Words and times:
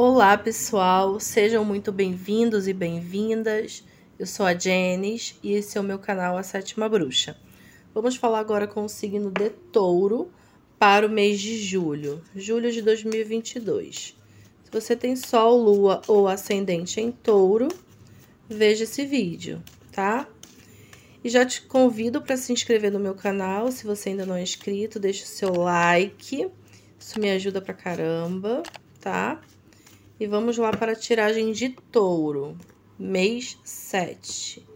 Olá, 0.00 0.38
pessoal, 0.38 1.18
sejam 1.18 1.64
muito 1.64 1.90
bem-vindos 1.90 2.68
e 2.68 2.72
bem-vindas. 2.72 3.82
Eu 4.16 4.28
sou 4.28 4.46
a 4.46 4.54
Jenis 4.54 5.36
e 5.42 5.54
esse 5.54 5.76
é 5.76 5.80
o 5.80 5.82
meu 5.82 5.98
canal 5.98 6.38
A 6.38 6.42
Sétima 6.44 6.88
Bruxa. 6.88 7.36
Vamos 7.92 8.14
falar 8.14 8.38
agora 8.38 8.68
com 8.68 8.84
o 8.84 8.88
signo 8.88 9.28
de 9.28 9.50
Touro 9.50 10.30
para 10.78 11.04
o 11.04 11.10
mês 11.10 11.40
de 11.40 11.58
julho, 11.58 12.22
julho 12.32 12.70
de 12.70 12.80
2022. 12.80 14.16
Se 14.62 14.70
você 14.70 14.94
tem 14.94 15.16
Sol, 15.16 15.60
Lua 15.60 16.00
ou 16.06 16.28
Ascendente 16.28 17.00
em 17.00 17.10
Touro, 17.10 17.66
veja 18.48 18.84
esse 18.84 19.04
vídeo, 19.04 19.60
tá? 19.90 20.28
E 21.24 21.28
já 21.28 21.44
te 21.44 21.62
convido 21.62 22.22
para 22.22 22.36
se 22.36 22.52
inscrever 22.52 22.92
no 22.92 23.00
meu 23.00 23.16
canal, 23.16 23.72
se 23.72 23.84
você 23.84 24.10
ainda 24.10 24.24
não 24.24 24.36
é 24.36 24.44
inscrito, 24.44 25.00
deixe 25.00 25.24
o 25.24 25.26
seu 25.26 25.52
like, 25.54 26.48
isso 26.96 27.18
me 27.18 27.32
ajuda 27.32 27.60
pra 27.60 27.74
caramba, 27.74 28.62
tá? 29.00 29.42
E 30.20 30.26
vamos 30.26 30.58
lá 30.58 30.72
para 30.72 30.92
a 30.92 30.96
tiragem 30.96 31.52
de 31.52 31.68
touro, 31.68 32.58
mês 32.98 33.56
7. 33.62 34.66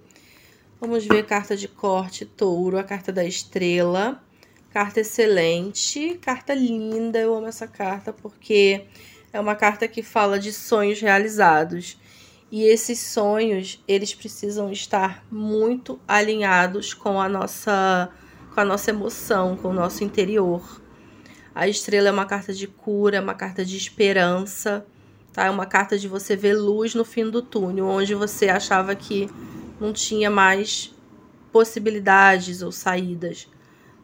Vamos 0.80 1.04
ver 1.04 1.26
carta 1.26 1.56
de 1.56 1.66
corte 1.66 2.24
touro, 2.24 2.78
a 2.78 2.84
carta 2.84 3.10
da 3.10 3.24
estrela. 3.24 4.22
Carta 4.70 5.00
excelente, 5.00 6.16
carta 6.22 6.54
linda, 6.54 7.18
eu 7.18 7.34
amo 7.34 7.48
essa 7.48 7.66
carta 7.66 8.12
porque 8.12 8.84
é 9.32 9.40
uma 9.40 9.56
carta 9.56 9.88
que 9.88 10.00
fala 10.00 10.38
de 10.38 10.52
sonhos 10.52 11.00
realizados. 11.00 11.98
E 12.48 12.62
esses 12.62 13.00
sonhos, 13.00 13.82
eles 13.88 14.14
precisam 14.14 14.70
estar 14.70 15.26
muito 15.28 15.98
alinhados 16.06 16.94
com 16.94 17.20
a 17.20 17.28
nossa 17.28 18.08
com 18.54 18.60
a 18.60 18.64
nossa 18.64 18.90
emoção, 18.90 19.56
com 19.56 19.70
o 19.70 19.74
nosso 19.74 20.04
interior. 20.04 20.80
A 21.52 21.66
estrela 21.66 22.08
é 22.10 22.12
uma 22.12 22.26
carta 22.26 22.54
de 22.54 22.68
cura, 22.68 23.16
é 23.16 23.20
uma 23.20 23.34
carta 23.34 23.64
de 23.64 23.76
esperança. 23.76 24.86
Tá? 25.32 25.46
É 25.46 25.50
uma 25.50 25.66
carta 25.66 25.98
de 25.98 26.08
você 26.08 26.36
ver 26.36 26.54
luz 26.54 26.94
no 26.94 27.04
fim 27.04 27.30
do 27.30 27.40
túnel, 27.40 27.86
onde 27.86 28.14
você 28.14 28.48
achava 28.48 28.94
que 28.94 29.30
não 29.80 29.92
tinha 29.92 30.30
mais 30.30 30.94
possibilidades 31.50 32.62
ou 32.62 32.72
saídas, 32.72 33.48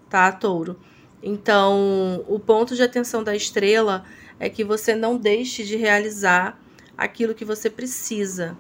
tá, 0.09 0.31
touro? 0.33 0.79
Então, 1.23 2.25
o 2.29 2.39
ponto 2.39 2.75
de 2.77 2.83
atenção 2.83 3.23
da 3.25 3.35
estrela 3.35 4.05
é 4.39 4.49
que 4.49 4.63
você 4.63 4.95
não 4.95 5.17
deixe 5.17 5.65
de 5.65 5.77
realizar 5.77 6.61
aquilo 6.97 7.35
que 7.35 7.45
você 7.45 7.69
precisa. 7.69 8.57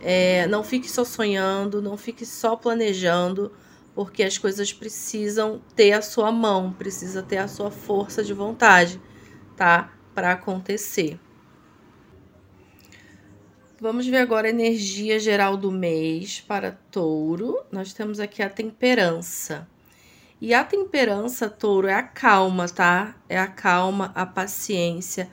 É, 0.00 0.46
não 0.48 0.62
fique 0.62 0.90
só 0.90 1.04
sonhando, 1.04 1.80
não 1.80 1.96
fique 1.96 2.26
só 2.26 2.56
planejando, 2.56 3.52
porque 3.94 4.22
as 4.22 4.36
coisas 4.36 4.72
precisam 4.72 5.62
ter 5.74 5.92
a 5.92 6.02
sua 6.02 6.32
mão, 6.32 6.72
precisa 6.72 7.22
ter 7.22 7.38
a 7.38 7.48
sua 7.48 7.70
força 7.70 8.22
de 8.22 8.34
vontade, 8.34 9.00
tá? 9.56 9.92
Para 10.14 10.32
acontecer. 10.32 11.18
Vamos 13.80 14.06
ver 14.06 14.18
agora 14.18 14.46
a 14.46 14.50
energia 14.50 15.18
geral 15.18 15.56
do 15.56 15.72
mês 15.72 16.40
para 16.40 16.78
touro. 16.92 17.60
Nós 17.72 17.92
temos 17.92 18.20
aqui 18.20 18.40
a 18.40 18.48
temperança. 18.48 19.66
E 20.40 20.54
a 20.54 20.62
temperança, 20.62 21.50
touro, 21.50 21.88
é 21.88 21.94
a 21.94 22.02
calma, 22.02 22.68
tá? 22.68 23.16
É 23.28 23.36
a 23.36 23.48
calma, 23.48 24.12
a 24.14 24.24
paciência, 24.24 25.28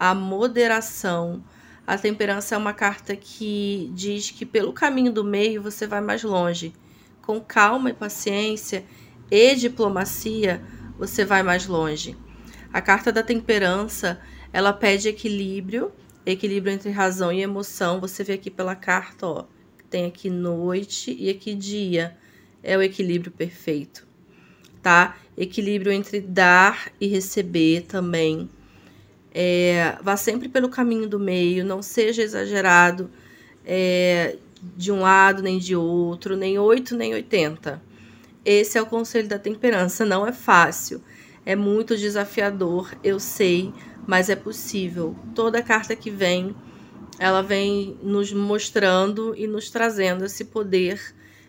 a 0.00 0.14
moderação. 0.14 1.44
A 1.86 1.98
temperança 1.98 2.54
é 2.54 2.58
uma 2.58 2.72
carta 2.72 3.14
que 3.14 3.90
diz 3.92 4.30
que 4.30 4.46
pelo 4.46 4.72
caminho 4.72 5.12
do 5.12 5.22
meio 5.22 5.60
você 5.60 5.86
vai 5.86 6.00
mais 6.00 6.22
longe. 6.22 6.72
Com 7.20 7.42
calma 7.42 7.90
e 7.90 7.94
paciência 7.94 8.86
e 9.30 9.54
diplomacia, 9.54 10.62
você 10.98 11.26
vai 11.26 11.42
mais 11.42 11.66
longe. 11.66 12.16
A 12.72 12.80
carta 12.80 13.12
da 13.12 13.22
temperança, 13.22 14.18
ela 14.50 14.72
pede 14.72 15.10
equilíbrio 15.10 15.92
equilíbrio 16.24 16.72
entre 16.72 16.90
razão 16.90 17.32
e 17.32 17.42
emoção, 17.42 18.00
você 18.00 18.22
vê 18.22 18.34
aqui 18.34 18.50
pela 18.50 18.74
carta, 18.74 19.26
ó, 19.26 19.44
tem 19.90 20.06
aqui 20.06 20.30
noite 20.30 21.16
e 21.18 21.28
aqui 21.28 21.54
dia. 21.54 22.16
É 22.62 22.76
o 22.78 22.82
equilíbrio 22.82 23.32
perfeito, 23.32 24.06
tá? 24.80 25.16
Equilíbrio 25.36 25.92
entre 25.92 26.20
dar 26.20 26.92
e 27.00 27.06
receber 27.08 27.82
também. 27.82 28.48
É, 29.34 29.98
vá 30.02 30.16
sempre 30.16 30.48
pelo 30.48 30.68
caminho 30.68 31.08
do 31.08 31.18
meio, 31.18 31.64
não 31.64 31.82
seja 31.82 32.22
exagerado 32.22 33.10
é, 33.64 34.36
de 34.76 34.92
um 34.92 35.00
lado 35.00 35.42
nem 35.42 35.58
de 35.58 35.74
outro, 35.74 36.36
nem 36.36 36.58
8 36.58 36.96
nem 36.96 37.14
80. 37.14 37.82
Esse 38.44 38.78
é 38.78 38.82
o 38.82 38.86
conselho 38.86 39.28
da 39.28 39.38
temperança. 39.38 40.04
Não 40.04 40.26
é 40.26 40.32
fácil, 40.32 41.02
é 41.44 41.56
muito 41.56 41.96
desafiador, 41.96 42.94
eu 43.02 43.18
sei, 43.18 43.72
mas 44.06 44.28
é 44.28 44.36
possível. 44.36 45.16
Toda 45.34 45.62
carta 45.62 45.96
que 45.96 46.10
vem, 46.10 46.54
ela 47.18 47.42
vem 47.42 47.96
nos 48.02 48.32
mostrando 48.32 49.34
e 49.36 49.46
nos 49.46 49.70
trazendo 49.70 50.24
esse 50.24 50.44
poder 50.44 51.00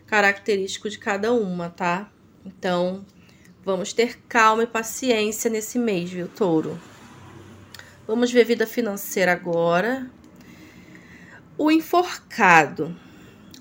característico 0.05 0.89
de 0.89 0.97
cada 0.97 1.31
uma, 1.31 1.69
tá? 1.69 2.09
Então, 2.45 3.05
vamos 3.63 3.93
ter 3.93 4.19
calma 4.27 4.63
e 4.63 4.67
paciência 4.67 5.49
nesse 5.49 5.79
mês, 5.79 6.09
viu, 6.09 6.27
touro? 6.27 6.79
Vamos 8.05 8.31
ver 8.31 8.43
vida 8.43 8.67
financeira 8.67 9.31
agora. 9.31 10.09
O 11.57 11.71
enforcado. 11.71 12.95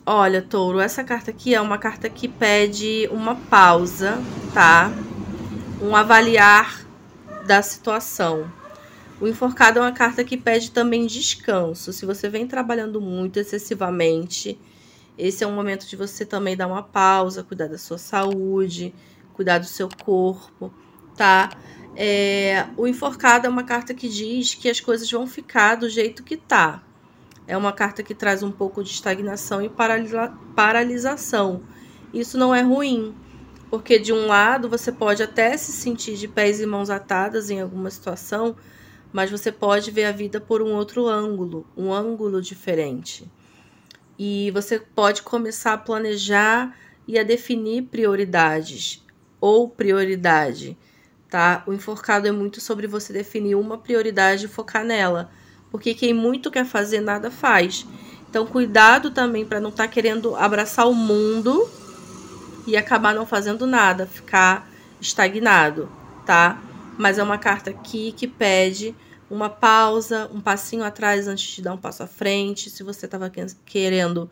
Olha, 0.05 0.43
touro, 0.43 0.81
essa 0.81 1.05
carta 1.05 1.31
aqui 1.31 1.55
é 1.55 1.61
uma 1.61 1.79
carta 1.79 2.09
que 2.11 2.27
pede 2.27 3.09
uma 3.13 3.37
pausa, 3.37 4.19
tá? 4.53 4.91
Um 5.83 5.97
avaliar 5.97 6.87
da 7.45 7.61
situação. 7.61 8.49
O 9.21 9.27
enforcado 9.27 9.81
é 9.81 9.83
uma 9.83 9.91
carta 9.91 10.23
que 10.23 10.37
pede 10.37 10.71
também 10.71 11.09
descanso. 11.09 11.93
Se 11.93 12.07
você 12.07 12.29
vem 12.29 12.47
trabalhando 12.47 13.01
muito 13.01 13.41
excessivamente, 13.41 14.57
esse 15.19 15.43
é 15.43 15.47
um 15.47 15.53
momento 15.53 15.85
de 15.89 15.97
você 15.97 16.25
também 16.25 16.57
dar 16.57 16.69
uma 16.69 16.85
pausa, 16.85 17.43
cuidar 17.43 17.67
da 17.67 17.79
sua 17.79 17.99
saúde, 17.99 18.95
cuidar 19.35 19.59
do 19.59 19.67
seu 19.67 19.89
corpo, 20.05 20.73
tá? 21.17 21.51
É, 21.97 22.65
o 22.77 22.87
enforcado 22.87 23.49
é 23.49 23.51
uma 23.51 23.65
carta 23.65 23.93
que 23.93 24.09
diz 24.09 24.55
que 24.55 24.71
as 24.71 24.79
coisas 24.79 25.11
vão 25.11 25.27
ficar 25.27 25.75
do 25.75 25.91
jeito 25.91 26.23
que 26.23 26.37
tá. 26.37 26.81
É 27.45 27.57
uma 27.57 27.73
carta 27.73 28.05
que 28.05 28.15
traz 28.15 28.45
um 28.45 28.53
pouco 28.53 28.85
de 28.85 28.91
estagnação 28.91 29.61
e 29.61 29.69
paralisa 29.69 30.33
paralisação. 30.55 31.63
Isso 32.15 32.39
não 32.39 32.55
é 32.55 32.63
ruim, 32.63 33.13
porque 33.73 33.99
de 33.99 34.13
um 34.13 34.27
lado 34.27 34.69
você 34.69 34.93
pode 34.93 35.23
até 35.23 35.57
se 35.57 35.73
sentir 35.73 36.19
de 36.19 36.29
pés 36.29 36.61
e 36.61 36.67
mãos 36.67 36.91
atadas 36.91 37.49
em 37.49 37.59
alguma 37.59 37.89
situação, 37.89 38.55
mas 39.11 39.31
você 39.31 39.51
pode 39.51 39.91
ver 39.91 40.05
a 40.05 40.13
vida 40.13 40.39
por 40.39 40.61
um 40.61 40.75
outro 40.75 41.09
ângulo, 41.09 41.67
um 41.75 41.91
ângulo 41.91 42.43
diferente. 42.43 43.33
E 44.19 44.51
você 44.51 44.79
pode 44.79 45.23
começar 45.23 45.73
a 45.73 45.79
planejar 45.79 46.77
e 47.09 47.19
a 47.19 47.23
definir 47.23 47.85
prioridades 47.85 49.03
ou 49.41 49.71
prioridade, 49.71 50.77
tá? 51.31 51.63
O 51.67 51.73
enforcado 51.73 52.29
é 52.29 52.31
muito 52.31 52.61
sobre 52.61 52.87
você 52.87 53.11
definir 53.11 53.55
uma 53.55 53.79
prioridade 53.79 54.45
e 54.45 54.49
focar 54.51 54.85
nela, 54.85 55.31
porque 55.71 55.95
quem 55.95 56.13
muito 56.13 56.51
quer 56.51 56.67
fazer 56.67 57.01
nada 57.01 57.31
faz. 57.31 57.87
Então 58.29 58.47
cuidado 58.47 59.13
também 59.13 59.47
para 59.47 59.61
não 59.61 59.71
estar 59.71 59.85
tá 59.85 59.89
querendo 59.89 60.37
abraçar 60.37 60.87
o 60.87 60.95
mundo 60.95 61.67
e 62.67 62.77
acabar 62.77 63.15
não 63.15 63.27
fazendo 63.27 63.67
nada, 63.67 64.07
ficar 64.07 64.71
estagnado, 65.01 65.91
tá? 66.25 66.61
mas 66.97 67.19
é 67.19 67.23
uma 67.23 67.39
carta 67.39 67.71
aqui 67.71 68.13
que 68.13 68.27
pede 68.27 68.95
uma 69.31 69.49
pausa, 69.49 70.31
um 70.33 70.41
passinho 70.41 70.85
atrás 70.85 71.27
antes 71.27 71.57
de 71.57 71.63
dar 71.63 71.75
um 71.75 71.79
passo 71.79 72.03
à 72.03 72.07
frente. 72.07 72.69
Se 72.69 72.83
você 72.83 73.07
estava 73.07 73.31
querendo 73.65 74.31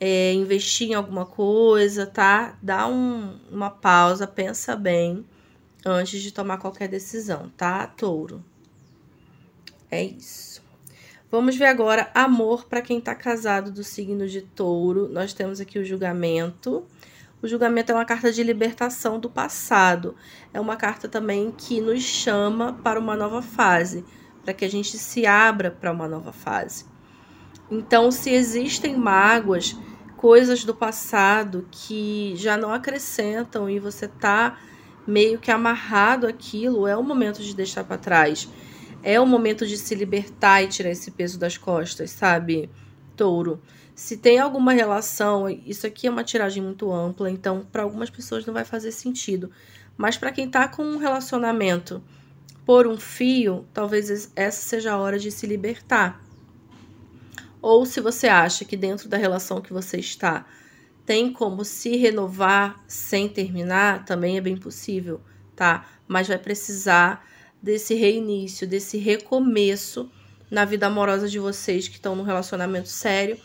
é, 0.00 0.32
investir 0.32 0.90
em 0.90 0.94
alguma 0.94 1.24
coisa, 1.24 2.06
tá? 2.06 2.56
Dá 2.60 2.86
um, 2.86 3.38
uma 3.50 3.70
pausa, 3.70 4.26
pensa 4.26 4.74
bem 4.74 5.24
antes 5.86 6.20
de 6.20 6.32
tomar 6.32 6.58
qualquer 6.58 6.88
decisão, 6.88 7.50
tá, 7.56 7.86
touro? 7.86 8.44
É 9.90 10.02
isso. 10.02 10.60
Vamos 11.30 11.56
ver 11.56 11.66
agora 11.66 12.10
amor 12.14 12.64
para 12.64 12.82
quem 12.82 12.98
está 12.98 13.14
casado 13.14 13.70
do 13.70 13.84
signo 13.84 14.26
de 14.26 14.42
touro. 14.42 15.08
Nós 15.08 15.32
temos 15.32 15.60
aqui 15.60 15.78
o 15.78 15.84
julgamento. 15.84 16.84
O 17.40 17.46
julgamento 17.46 17.92
é 17.92 17.94
uma 17.94 18.04
carta 18.04 18.32
de 18.32 18.42
libertação 18.42 19.20
do 19.20 19.30
passado. 19.30 20.16
É 20.52 20.60
uma 20.60 20.74
carta 20.74 21.08
também 21.08 21.52
que 21.56 21.80
nos 21.80 22.02
chama 22.02 22.72
para 22.72 22.98
uma 22.98 23.14
nova 23.14 23.40
fase, 23.40 24.04
para 24.42 24.52
que 24.52 24.64
a 24.64 24.70
gente 24.70 24.98
se 24.98 25.24
abra 25.24 25.70
para 25.70 25.92
uma 25.92 26.08
nova 26.08 26.32
fase. 26.32 26.84
Então, 27.70 28.10
se 28.10 28.30
existem 28.30 28.96
mágoas, 28.96 29.76
coisas 30.16 30.64
do 30.64 30.74
passado 30.74 31.68
que 31.70 32.32
já 32.34 32.56
não 32.56 32.72
acrescentam 32.72 33.70
e 33.70 33.78
você 33.78 34.06
está 34.06 34.58
meio 35.06 35.38
que 35.38 35.52
amarrado 35.52 36.26
aquilo, 36.26 36.88
é 36.88 36.96
o 36.96 37.04
momento 37.04 37.40
de 37.40 37.54
deixar 37.54 37.84
para 37.84 37.98
trás. 37.98 38.48
É 39.00 39.20
o 39.20 39.26
momento 39.26 39.64
de 39.64 39.76
se 39.78 39.94
libertar 39.94 40.62
e 40.62 40.66
tirar 40.66 40.90
esse 40.90 41.12
peso 41.12 41.38
das 41.38 41.56
costas, 41.56 42.10
sabe? 42.10 42.68
Touro. 43.18 43.60
Se 43.96 44.16
tem 44.16 44.38
alguma 44.38 44.72
relação, 44.72 45.50
isso 45.50 45.84
aqui 45.84 46.06
é 46.06 46.10
uma 46.10 46.22
tiragem 46.22 46.62
muito 46.62 46.90
ampla, 46.92 47.28
então 47.28 47.66
para 47.70 47.82
algumas 47.82 48.08
pessoas 48.08 48.46
não 48.46 48.54
vai 48.54 48.64
fazer 48.64 48.92
sentido. 48.92 49.50
Mas 49.96 50.16
para 50.16 50.30
quem 50.30 50.46
está 50.46 50.68
com 50.68 50.84
um 50.84 50.98
relacionamento 50.98 52.00
por 52.64 52.86
um 52.86 52.96
fio, 52.96 53.66
talvez 53.74 54.30
essa 54.36 54.62
seja 54.62 54.92
a 54.92 54.98
hora 54.98 55.18
de 55.18 55.32
se 55.32 55.46
libertar. 55.46 56.22
Ou 57.60 57.84
se 57.84 58.00
você 58.00 58.28
acha 58.28 58.64
que 58.64 58.76
dentro 58.76 59.08
da 59.08 59.16
relação 59.16 59.60
que 59.60 59.72
você 59.72 59.98
está 59.98 60.46
tem 61.04 61.32
como 61.32 61.64
se 61.64 61.96
renovar 61.96 62.84
sem 62.86 63.28
terminar, 63.28 64.04
também 64.04 64.36
é 64.36 64.40
bem 64.40 64.56
possível, 64.56 65.20
tá? 65.56 65.88
Mas 66.06 66.28
vai 66.28 66.38
precisar 66.38 67.26
desse 67.60 67.94
reinício, 67.94 68.68
desse 68.68 68.96
recomeço 68.96 70.08
na 70.50 70.64
vida 70.64 70.86
amorosa 70.86 71.28
de 71.28 71.38
vocês 71.38 71.88
que 71.88 71.96
estão 71.96 72.16
num 72.16 72.22
relacionamento 72.22 72.88
sério 72.88 73.38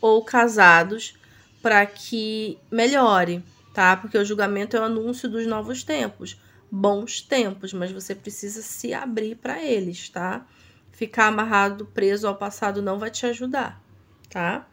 ou 0.00 0.24
casados 0.24 1.14
para 1.62 1.84
que 1.86 2.58
melhore, 2.70 3.44
tá? 3.74 3.96
Porque 3.96 4.16
o 4.16 4.24
julgamento 4.24 4.76
é 4.76 4.80
o 4.80 4.84
anúncio 4.84 5.28
dos 5.28 5.46
novos 5.46 5.82
tempos, 5.84 6.40
bons 6.70 7.20
tempos, 7.20 7.72
mas 7.72 7.92
você 7.92 8.14
precisa 8.14 8.62
se 8.62 8.94
abrir 8.94 9.36
para 9.36 9.62
eles, 9.62 10.08
tá? 10.08 10.46
Ficar 10.92 11.26
amarrado, 11.26 11.86
preso 11.86 12.26
ao 12.26 12.36
passado 12.36 12.82
não 12.82 12.98
vai 12.98 13.10
te 13.10 13.26
ajudar, 13.26 13.80
tá? 14.28 14.66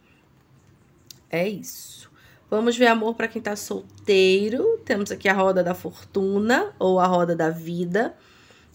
É 1.30 1.46
isso. 1.46 2.10
Vamos 2.50 2.78
ver 2.78 2.86
amor 2.86 3.14
para 3.14 3.28
quem 3.28 3.42
tá 3.42 3.54
solteiro. 3.54 4.78
Temos 4.84 5.10
aqui 5.10 5.28
a 5.28 5.34
roda 5.34 5.62
da 5.62 5.74
fortuna 5.74 6.72
ou 6.78 6.98
a 6.98 7.06
roda 7.06 7.36
da 7.36 7.50
vida. 7.50 8.16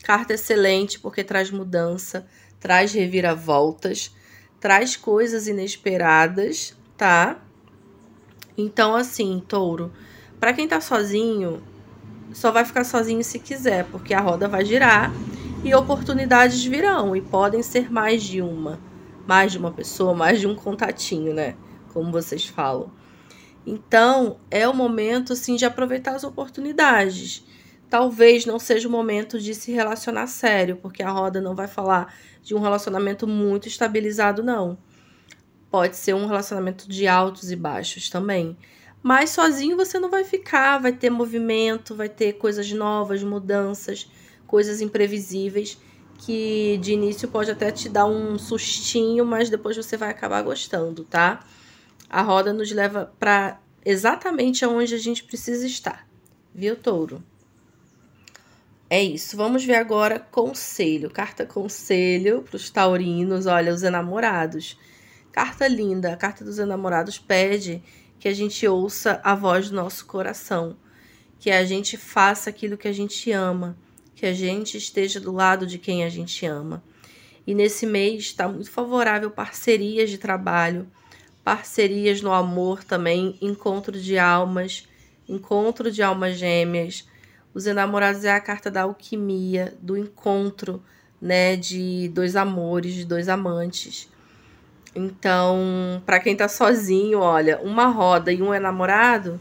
Carta 0.04 0.34
excelente 0.34 1.00
porque 1.00 1.24
traz 1.24 1.50
mudança, 1.50 2.28
traz 2.64 2.94
reviravoltas, 2.94 4.16
traz 4.58 4.96
coisas 4.96 5.50
inesperadas, 5.50 6.74
tá? 6.96 7.42
Então, 8.58 8.96
assim, 8.96 9.44
touro, 9.46 9.92
para 10.40 10.54
quem 10.54 10.66
tá 10.66 10.80
sozinho, 10.80 11.62
só 12.32 12.54
vai 12.54 12.64
ficar 12.64 12.86
sozinho 12.86 13.22
se 13.22 13.38
quiser, 13.38 13.84
porque 13.92 14.14
a 14.14 14.22
roda 14.22 14.48
vai 14.48 14.64
girar 14.64 15.12
e 15.62 15.76
oportunidades 15.76 16.64
virão, 16.64 17.14
e 17.14 17.20
podem 17.20 17.62
ser 17.62 17.92
mais 17.92 18.24
de 18.24 18.42
uma. 18.42 18.80
Mais 19.28 19.52
de 19.52 19.58
uma 19.58 19.72
pessoa, 19.72 20.14
mais 20.14 20.40
de 20.40 20.48
um 20.48 20.56
contatinho, 20.56 21.34
né? 21.34 21.56
Como 21.94 22.14
vocês 22.14 22.46
falam. 22.46 22.90
Então, 23.68 24.38
é 24.50 24.66
o 24.70 24.74
momento, 24.74 25.34
assim, 25.34 25.58
de 25.58 25.66
aproveitar 25.66 26.16
as 26.16 26.24
oportunidades 26.24 27.46
talvez 27.94 28.44
não 28.44 28.58
seja 28.58 28.88
o 28.88 28.92
momento 28.92 29.40
de 29.40 29.54
se 29.54 29.72
relacionar 29.72 30.26
sério, 30.26 30.78
porque 30.78 31.04
a 31.04 31.12
roda 31.12 31.40
não 31.40 31.54
vai 31.54 31.68
falar 31.68 32.12
de 32.42 32.56
um 32.56 32.60
relacionamento 32.60 33.28
muito 33.28 33.68
estabilizado, 33.68 34.42
não. 34.42 34.80
Pode 35.70 35.96
ser 35.96 36.16
um 36.16 36.26
relacionamento 36.26 36.90
de 36.90 37.08
altos 37.08 37.52
e 37.52 37.56
baixos 37.56 38.10
também. 38.10 38.58
Mas 39.04 39.30
sozinho 39.30 39.78
você 39.78 40.00
não 40.00 40.10
vai 40.10 40.24
ficar, 40.24 40.80
vai 40.80 40.92
ter 40.92 41.12
movimento, 41.12 41.94
vai 41.94 42.10
ter 42.10 42.34
coisas 42.34 42.72
novas, 42.72 43.22
mudanças, 43.22 44.10
coisas 44.48 44.82
imprevisíveis 44.82 45.78
que 46.18 46.80
de 46.82 46.94
início 46.94 47.28
pode 47.28 47.52
até 47.52 47.70
te 47.70 47.90
dar 47.90 48.08
um 48.08 48.40
sustinho, 48.40 49.24
mas 49.24 49.52
depois 49.52 49.78
você 49.78 49.96
vai 49.96 50.10
acabar 50.10 50.42
gostando, 50.42 51.04
tá? 51.04 51.46
A 52.10 52.24
roda 52.24 52.54
nos 52.54 52.72
leva 52.72 53.14
para 53.20 53.62
exatamente 53.86 54.66
aonde 54.66 54.96
a 54.96 55.00
gente 55.00 55.24
precisa 55.24 55.68
estar. 55.68 56.08
Viu, 56.56 56.76
touro? 56.76 57.24
É 58.94 59.02
isso. 59.02 59.36
Vamos 59.36 59.66
ver 59.66 59.74
agora 59.74 60.20
conselho. 60.20 61.10
Carta 61.10 61.48
conselho 61.48 62.44
para 62.44 62.56
os 62.56 62.70
taurinos. 62.70 63.48
Olha, 63.48 63.74
os 63.74 63.82
enamorados. 63.82 64.78
Carta 65.32 65.68
linda. 65.68 66.14
A 66.14 66.16
carta 66.16 66.46
dos 66.46 66.60
enamorados 66.60 67.18
pede 67.18 67.82
que 68.20 68.28
a 68.28 68.34
gente 68.36 68.68
ouça 68.68 69.20
a 69.24 69.34
voz 69.34 69.72
do 69.72 69.76
nosso 69.76 70.06
coração, 70.06 70.78
que 71.40 71.50
a 71.50 71.66
gente 71.66 71.98
faça 71.98 72.52
aquilo 72.52 72.78
que 72.78 72.88
a 72.88 72.92
gente 72.92 73.32
ama, 73.32 73.76
que 74.14 74.28
a 74.28 74.34
gente 74.34 74.78
esteja 74.78 75.20
do 75.20 75.32
lado 75.32 75.66
de 75.66 75.80
quem 75.80 76.04
a 76.04 76.10
gente 76.10 76.46
ama. 76.46 76.84
E 77.48 77.56
nesse 77.56 77.88
mês 77.88 78.26
está 78.26 78.48
muito 78.48 78.70
favorável 78.70 79.32
parcerias 79.32 80.12
de 80.12 80.20
trabalho, 80.20 80.88
parcerias 81.44 82.22
no 82.22 82.32
amor 82.32 82.84
também, 82.84 83.40
encontro 83.42 84.00
de 84.00 84.20
almas, 84.20 84.88
encontro 85.28 85.90
de 85.90 86.04
almas 86.04 86.38
gêmeas 86.38 87.12
os 87.54 87.66
enamorados 87.66 88.24
é 88.26 88.34
a 88.34 88.40
carta 88.40 88.72
da 88.72 88.84
alquimia, 88.84 89.74
do 89.82 89.98
encontro, 89.98 90.84
né, 91.22 91.56
de 91.56 92.10
dois 92.10 92.36
amores, 92.36 92.94
de 92.94 93.06
dois 93.06 93.30
amantes. 93.30 94.10
Então, 94.96 96.02
para 96.06 96.20
quem 96.20 96.36
tá 96.36 96.48
sozinho, 96.48 97.20
olha, 97.20 97.60
uma 97.62 97.88
roda 97.88 98.32
e 98.32 98.42
um 98.42 98.54
enamorado, 98.54 99.40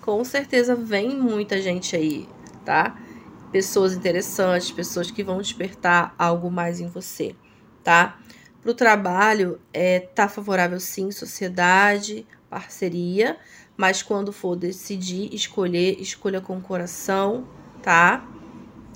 com 0.00 0.24
certeza 0.24 0.74
vem 0.74 1.16
muita 1.16 1.60
gente 1.60 1.96
aí, 1.96 2.28
tá? 2.64 2.96
Pessoas 3.50 3.94
interessantes, 3.94 4.70
pessoas 4.70 5.10
que 5.10 5.22
vão 5.22 5.38
despertar 5.38 6.14
algo 6.18 6.50
mais 6.50 6.80
em 6.80 6.88
você, 6.88 7.34
tá? 7.82 8.18
Para 8.62 8.70
o 8.70 8.74
trabalho, 8.74 9.60
é, 9.72 10.00
tá 10.00 10.26
favorável 10.26 10.80
sim, 10.80 11.10
sociedade, 11.10 12.26
parceria, 12.48 13.36
mas 13.76 14.02
quando 14.02 14.32
for 14.32 14.56
decidir 14.56 15.34
escolher, 15.34 16.00
escolha 16.00 16.40
com 16.40 16.60
coração, 16.60 17.46
tá? 17.82 18.26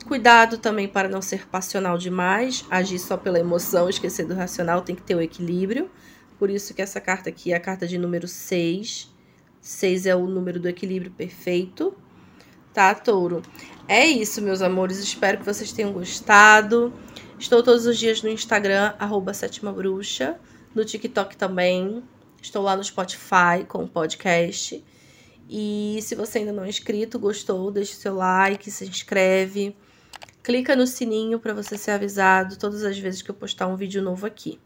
Cuidado 0.06 0.58
também 0.58 0.88
para 0.88 1.08
não 1.08 1.20
ser 1.20 1.46
passional 1.48 1.98
demais, 1.98 2.64
agir 2.70 2.98
só 2.98 3.16
pela 3.16 3.38
emoção, 3.38 3.88
esquecer 3.88 4.26
do 4.26 4.34
racional, 4.34 4.80
tem 4.80 4.94
que 4.94 5.02
ter 5.02 5.14
o 5.14 5.20
equilíbrio. 5.20 5.90
Por 6.38 6.48
isso 6.48 6.72
que 6.72 6.80
essa 6.80 7.00
carta 7.00 7.28
aqui 7.28 7.52
é 7.52 7.56
a 7.56 7.60
carta 7.60 7.86
de 7.86 7.98
número 7.98 8.28
6. 8.28 9.12
6 9.60 10.06
é 10.06 10.14
o 10.14 10.26
número 10.26 10.60
do 10.60 10.68
equilíbrio 10.68 11.10
perfeito. 11.10 11.94
Tá, 12.72 12.94
touro? 12.94 13.42
É 13.88 14.06
isso, 14.06 14.40
meus 14.40 14.62
amores. 14.62 14.98
Espero 14.98 15.38
que 15.38 15.44
vocês 15.44 15.72
tenham 15.72 15.92
gostado. 15.92 16.92
Estou 17.38 17.62
todos 17.62 17.86
os 17.86 17.98
dias 17.98 18.22
no 18.22 18.28
Instagram, 18.28 18.94
arroba 18.98 19.34
Sétima 19.34 19.72
Bruxa. 19.72 20.38
No 20.74 20.84
TikTok 20.84 21.36
também. 21.36 22.02
Estou 22.40 22.62
lá 22.62 22.76
no 22.76 22.84
Spotify 22.84 23.64
com 23.66 23.84
o 23.84 23.88
podcast. 23.88 24.84
E 25.48 25.98
se 26.02 26.14
você 26.14 26.38
ainda 26.38 26.52
não 26.52 26.64
é 26.64 26.68
inscrito, 26.68 27.18
gostou, 27.18 27.70
deixe 27.70 27.94
seu 27.94 28.14
like, 28.14 28.70
se 28.70 28.84
inscreve. 28.84 29.76
Clica 30.42 30.76
no 30.76 30.86
sininho 30.86 31.38
para 31.38 31.52
você 31.52 31.76
ser 31.76 31.92
avisado 31.92 32.56
todas 32.56 32.84
as 32.84 32.98
vezes 32.98 33.22
que 33.22 33.30
eu 33.30 33.34
postar 33.34 33.66
um 33.66 33.76
vídeo 33.76 34.02
novo 34.02 34.26
aqui. 34.26 34.60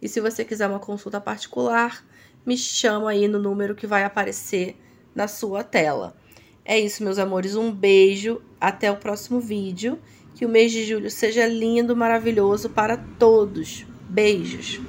E 0.00 0.08
se 0.08 0.20
você 0.20 0.44
quiser 0.44 0.68
uma 0.68 0.78
consulta 0.78 1.20
particular, 1.20 2.04
me 2.46 2.56
chama 2.56 3.10
aí 3.10 3.26
no 3.26 3.38
número 3.38 3.74
que 3.74 3.86
vai 3.86 4.04
aparecer 4.04 4.76
na 5.14 5.26
sua 5.26 5.64
tela. 5.64 6.16
É 6.64 6.78
isso, 6.78 7.02
meus 7.02 7.18
amores. 7.18 7.56
Um 7.56 7.72
beijo. 7.72 8.42
Até 8.60 8.90
o 8.90 8.96
próximo 8.96 9.40
vídeo. 9.40 9.98
Que 10.34 10.44
o 10.44 10.48
mês 10.48 10.70
de 10.70 10.84
julho 10.84 11.10
seja 11.10 11.46
lindo, 11.46 11.96
maravilhoso 11.96 12.68
para 12.68 12.96
todos. 12.96 13.86
Beijos. 14.08 14.80